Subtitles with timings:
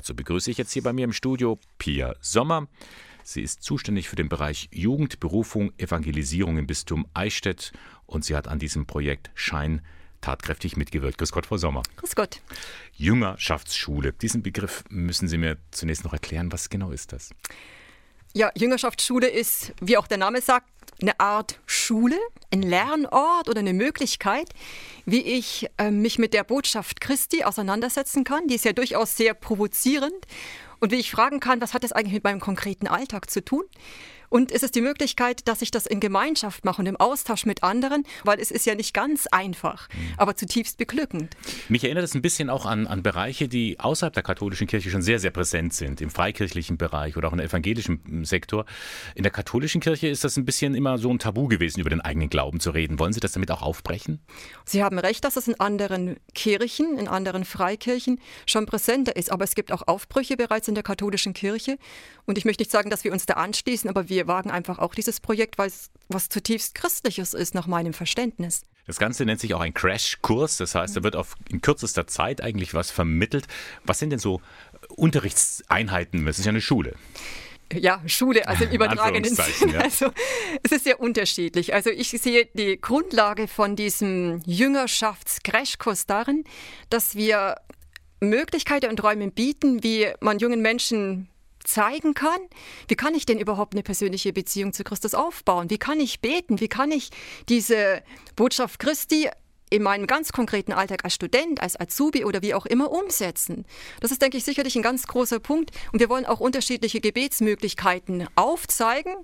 [0.00, 2.68] Dazu begrüße ich jetzt hier bei mir im Studio Pia Sommer.
[3.22, 7.72] Sie ist zuständig für den Bereich Jugend, Berufung, Evangelisierung im Bistum Eichstätt
[8.06, 9.82] und sie hat an diesem Projekt Schein
[10.22, 11.18] tatkräftig mitgewirkt.
[11.18, 11.82] Grüß Gott, Frau Sommer.
[11.96, 12.40] Grüß Gott.
[12.94, 14.14] Jüngerschaftsschule.
[14.14, 16.50] Diesen Begriff müssen Sie mir zunächst noch erklären.
[16.50, 17.28] Was genau ist das?
[18.32, 20.70] Ja, Jüngerschaftsschule ist, wie auch der Name sagt,
[21.02, 22.18] eine Art Schule,
[22.52, 24.48] ein Lernort oder eine Möglichkeit,
[25.06, 28.46] wie ich äh, mich mit der Botschaft Christi auseinandersetzen kann.
[28.46, 30.26] Die ist ja durchaus sehr provozierend.
[30.80, 33.64] Und wie ich fragen kann, was hat das eigentlich mit meinem konkreten Alltag zu tun?
[34.30, 37.64] Und es ist die Möglichkeit, dass ich das in Gemeinschaft mache und im Austausch mit
[37.64, 40.14] anderen, weil es ist ja nicht ganz einfach, mhm.
[40.16, 41.36] aber zutiefst beglückend.
[41.68, 45.02] Mich erinnert es ein bisschen auch an, an Bereiche, die außerhalb der katholischen Kirche schon
[45.02, 48.66] sehr, sehr präsent sind, im freikirchlichen Bereich oder auch im evangelischen hm, Sektor.
[49.16, 52.00] In der katholischen Kirche ist das ein bisschen immer so ein Tabu gewesen, über den
[52.00, 53.00] eigenen Glauben zu reden.
[53.00, 54.20] Wollen Sie das damit auch aufbrechen?
[54.64, 59.42] Sie haben recht, dass es in anderen Kirchen, in anderen Freikirchen schon präsenter ist, aber
[59.42, 61.78] es gibt auch Aufbrüche bereits in der katholischen Kirche.
[62.26, 64.78] Und ich möchte nicht sagen, dass wir uns da anschließen, aber wir wir wagen einfach
[64.78, 68.66] auch dieses Projekt, weil es was zutiefst Christliches ist, nach meinem Verständnis.
[68.86, 72.42] Das Ganze nennt sich auch ein Crashkurs, das heißt, da wird auf in kürzester Zeit
[72.42, 73.46] eigentlich was vermittelt.
[73.84, 74.42] Was sind denn so
[74.88, 76.26] Unterrichtseinheiten?
[76.26, 76.96] Es ist ja eine Schule.
[77.72, 79.72] Ja, Schule, also im übertragenen Sinne.
[79.72, 79.80] Ja.
[79.80, 80.10] Also
[80.62, 81.72] es ist sehr unterschiedlich.
[81.72, 86.44] Also ich sehe die Grundlage von diesem Jüngerschafts-Crashkurs darin,
[86.90, 87.54] dass wir
[88.20, 91.29] Möglichkeiten und Räume bieten, wie man jungen Menschen
[91.64, 92.40] zeigen kann,
[92.88, 95.70] wie kann ich denn überhaupt eine persönliche Beziehung zu Christus aufbauen?
[95.70, 96.60] Wie kann ich beten?
[96.60, 97.10] Wie kann ich
[97.48, 98.02] diese
[98.36, 99.28] Botschaft Christi
[99.70, 103.64] in meinem ganz konkreten Alltag als Student, als Azubi oder wie auch immer umsetzen.
[104.00, 105.70] Das ist, denke ich, sicherlich ein ganz großer Punkt.
[105.92, 109.14] Und wir wollen auch unterschiedliche Gebetsmöglichkeiten aufzeigen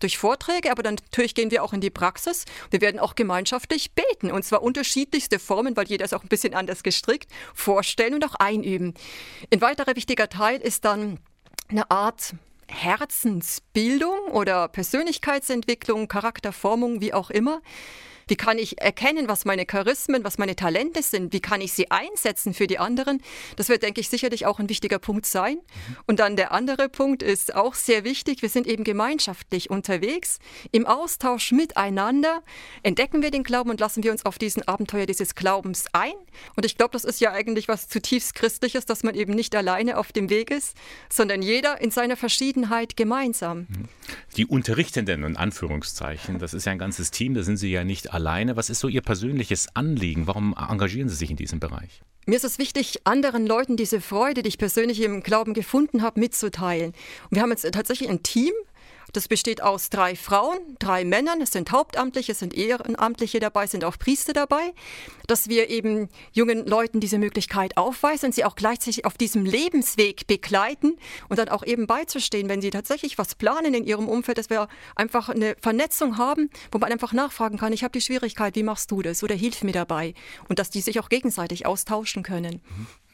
[0.00, 2.44] durch Vorträge, aber dann natürlich gehen wir auch in die Praxis.
[2.70, 6.52] Wir werden auch gemeinschaftlich beten und zwar unterschiedlichste Formen, weil jeder ist auch ein bisschen
[6.52, 8.92] anders gestrickt, vorstellen und auch einüben.
[9.50, 11.18] Ein weiterer wichtiger Teil ist dann
[11.68, 12.34] eine Art
[12.68, 17.60] Herzensbildung oder Persönlichkeitsentwicklung, Charakterformung, wie auch immer,
[18.28, 21.32] wie kann ich erkennen, was meine Charismen, was meine Talente sind?
[21.32, 23.22] Wie kann ich sie einsetzen für die anderen?
[23.56, 25.56] Das wird, denke ich, sicherlich auch ein wichtiger Punkt sein.
[25.56, 25.96] Mhm.
[26.06, 28.42] Und dann der andere Punkt ist auch sehr wichtig.
[28.42, 30.38] Wir sind eben gemeinschaftlich unterwegs.
[30.72, 32.42] Im Austausch miteinander
[32.82, 36.14] entdecken wir den Glauben und lassen wir uns auf diesen Abenteuer dieses Glaubens ein.
[36.56, 39.98] Und ich glaube, das ist ja eigentlich was zutiefst Christliches, dass man eben nicht alleine
[39.98, 40.76] auf dem Weg ist,
[41.10, 43.66] sondern jeder in seiner Verschiedenheit gemeinsam.
[44.36, 48.12] Die Unterrichtenden, in Anführungszeichen, das ist ja ein ganzes Team, da sind Sie ja nicht
[48.12, 48.56] alleine.
[48.56, 50.26] Was ist so Ihr persönliches Anliegen?
[50.26, 52.02] Warum engagieren Sie sich in diesem Bereich?
[52.26, 56.18] Mir ist es wichtig, anderen Leuten diese Freude, die ich persönlich im Glauben gefunden habe,
[56.20, 56.92] mitzuteilen.
[57.24, 58.52] Und wir haben jetzt tatsächlich ein Team,
[59.12, 63.70] das besteht aus drei Frauen, drei Männern, es sind Hauptamtliche, es sind Ehrenamtliche dabei, es
[63.70, 64.72] sind auch Priester dabei,
[65.26, 70.26] dass wir eben jungen Leuten diese Möglichkeit aufweisen und sie auch gleichzeitig auf diesem Lebensweg
[70.26, 70.96] begleiten
[71.28, 74.68] und dann auch eben beizustehen, wenn sie tatsächlich was planen in ihrem Umfeld, dass wir
[74.96, 78.90] einfach eine Vernetzung haben, wo man einfach nachfragen kann, ich habe die Schwierigkeit, wie machst
[78.90, 79.22] du das?
[79.22, 80.14] Oder hilf mir dabei.
[80.48, 82.60] Und dass die sich auch gegenseitig austauschen können.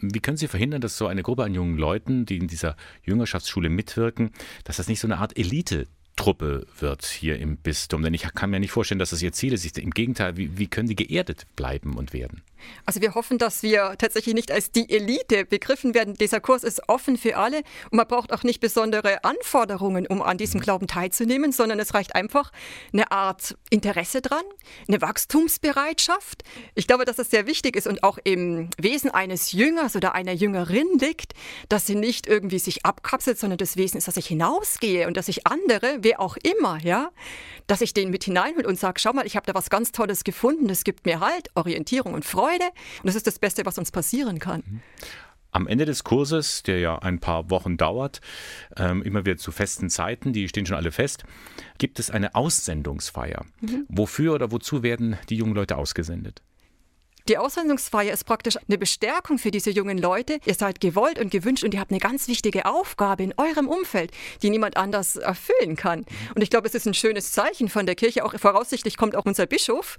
[0.00, 3.69] Wie können Sie verhindern, dass so eine Gruppe an jungen Leuten, die in dieser Jüngerschaftsschule
[3.69, 4.31] mitwirken,
[4.65, 8.03] dass das nicht so eine Art Elite Truppe wird hier im Bistum?
[8.03, 9.78] Denn ich kann mir nicht vorstellen, dass das ihr Ziel ist.
[9.78, 12.43] Im Gegenteil, wie, wie können die geerdet bleiben und werden?
[12.87, 16.15] Also wir hoffen, dass wir tatsächlich nicht als die Elite begriffen werden.
[16.15, 17.59] Dieser Kurs ist offen für alle
[17.91, 20.65] und man braucht auch nicht besondere Anforderungen, um an diesem mhm.
[20.65, 22.53] Glauben teilzunehmen, sondern es reicht einfach
[22.93, 24.44] eine Art Interesse dran,
[24.88, 26.43] eine Wachstumsbereitschaft.
[26.75, 30.32] Ich glaube, dass das sehr wichtig ist und auch im Wesen eines Jüngers oder einer
[30.32, 31.32] Jüngerin liegt,
[31.69, 35.28] dass sie nicht irgendwie sich abkapselt, sondern das Wesen ist, dass ich hinausgehe und dass
[35.28, 37.10] ich andere, wer auch immer, ja,
[37.66, 40.25] dass ich den mit hineinhole und sage, schau mal, ich habe da was ganz Tolles
[40.25, 42.65] gefunden, das gibt mir halt Orientierung und Freude Freude.
[42.99, 44.62] Und das ist das Beste, was uns passieren kann.
[44.66, 44.81] Mhm.
[45.53, 48.21] Am Ende des Kurses, der ja ein paar Wochen dauert,
[48.77, 51.25] ähm, immer wieder zu festen Zeiten, die stehen schon alle fest,
[51.78, 53.44] gibt es eine Aussendungsfeier.
[53.60, 53.84] Mhm.
[53.89, 56.41] Wofür oder wozu werden die jungen Leute ausgesendet?
[57.29, 60.39] Die Aussendungsfeier ist praktisch eine Bestärkung für diese jungen Leute.
[60.45, 64.11] Ihr seid gewollt und gewünscht und ihr habt eine ganz wichtige Aufgabe in eurem Umfeld,
[64.43, 66.05] die niemand anders erfüllen kann.
[66.34, 68.25] Und ich glaube, es ist ein schönes Zeichen von der Kirche.
[68.25, 69.99] Auch voraussichtlich kommt auch unser Bischof,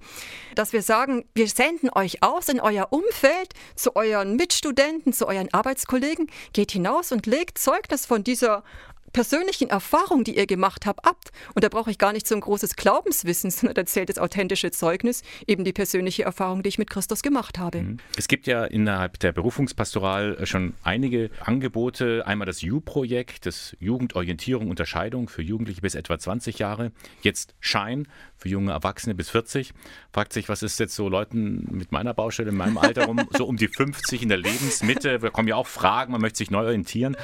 [0.55, 5.53] dass wir sagen, wir senden euch aus in euer Umfeld, zu euren Mitstudenten, zu euren
[5.53, 6.29] Arbeitskollegen.
[6.53, 8.63] Geht hinaus und legt Zeugnis von dieser
[9.13, 11.17] persönlichen Erfahrung, die ihr gemacht habt, ab.
[11.53, 14.71] Und da brauche ich gar nicht so ein großes Glaubenswissen, sondern da zählt das authentische
[14.71, 17.81] Zeugnis, eben die persönliche Erfahrung, die ich mit Christus gemacht habe.
[17.81, 17.97] Mhm.
[18.17, 22.25] Es gibt ja innerhalb der Berufungspastoral äh, schon einige Angebote.
[22.25, 26.91] Einmal das U-Projekt, das Jugendorientierung, Unterscheidung für Jugendliche bis etwa 20 Jahre.
[27.21, 28.07] Jetzt Schein
[28.41, 29.73] für junge Erwachsene bis 40.
[30.11, 33.45] Fragt sich, was ist jetzt so Leuten mit meiner Baustelle, in meinem Alter rum, so
[33.45, 35.19] um die 50 in der Lebensmitte?
[35.19, 37.15] Da kommen ja auch Fragen, man möchte sich neu orientieren.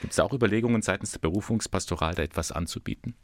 [0.00, 1.29] Gibt es da auch Überlegungen seitens der Berufungspastoral,
[2.14, 3.14] da etwas anzubieten?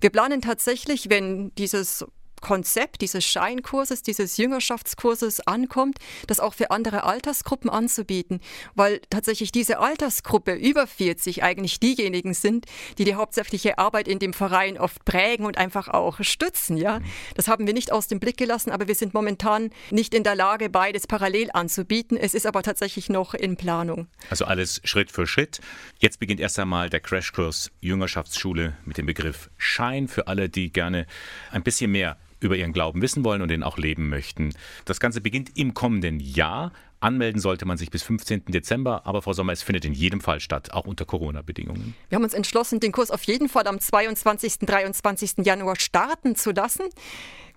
[0.00, 2.04] Wir planen tatsächlich, wenn dieses
[2.42, 8.40] Konzept dieses Scheinkurses, dieses Jüngerschaftskurses ankommt, das auch für andere Altersgruppen anzubieten,
[8.74, 12.66] weil tatsächlich diese Altersgruppe über 40 eigentlich diejenigen sind,
[12.98, 16.76] die die hauptsächliche Arbeit in dem Verein oft prägen und einfach auch stützen.
[16.76, 17.00] Ja?
[17.34, 20.34] Das haben wir nicht aus dem Blick gelassen, aber wir sind momentan nicht in der
[20.34, 22.16] Lage, beides parallel anzubieten.
[22.18, 24.08] Es ist aber tatsächlich noch in Planung.
[24.28, 25.60] Also alles Schritt für Schritt.
[26.00, 31.06] Jetzt beginnt erst einmal der Crashkurs Jüngerschaftsschule mit dem Begriff Schein für alle, die gerne
[31.52, 34.54] ein bisschen mehr über ihren Glauben wissen wollen und den auch leben möchten.
[34.84, 36.72] Das Ganze beginnt im kommenden Jahr.
[37.00, 38.44] Anmelden sollte man sich bis 15.
[38.46, 41.94] Dezember, aber Frau Sommer, es findet in jedem Fall statt, auch unter Corona-Bedingungen.
[42.08, 44.60] Wir haben uns entschlossen, den Kurs auf jeden Fall am 22.
[44.60, 45.44] 23.
[45.44, 46.84] Januar starten zu lassen.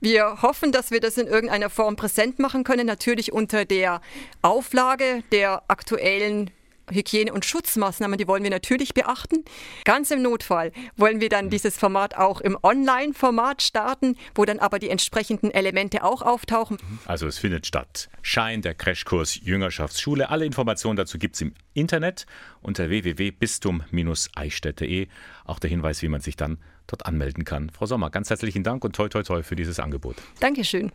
[0.01, 4.01] Wir hoffen, dass wir das in irgendeiner Form präsent machen können, natürlich unter der
[4.41, 6.51] Auflage der aktuellen
[6.91, 9.45] Hygiene- und Schutzmaßnahmen, die wollen wir natürlich beachten.
[9.83, 14.79] Ganz im Notfall wollen wir dann dieses Format auch im Online-Format starten, wo dann aber
[14.79, 16.77] die entsprechenden Elemente auch auftauchen.
[17.05, 18.09] Also es findet statt.
[18.21, 20.29] Schein, der Crashkurs Jüngerschaftsschule.
[20.29, 22.25] Alle Informationen dazu gibt es im Internet
[22.61, 25.07] unter www.bistum-eichstätte.de.
[25.45, 27.69] Auch der Hinweis, wie man sich dann dort anmelden kann.
[27.69, 30.15] Frau Sommer, ganz herzlichen Dank und toi toi toi für dieses Angebot.
[30.39, 30.91] Dankeschön.